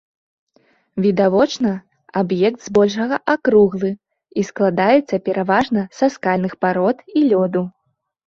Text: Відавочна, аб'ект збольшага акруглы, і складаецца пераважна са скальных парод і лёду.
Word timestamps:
Відавочна, 1.05 1.71
аб'ект 2.21 2.59
збольшага 2.67 3.15
акруглы, 3.35 3.91
і 4.39 4.47
складаецца 4.49 5.15
пераважна 5.29 5.81
са 5.99 6.05
скальных 6.15 6.53
парод 6.65 6.97
і 7.21 7.27
лёду. 7.31 7.63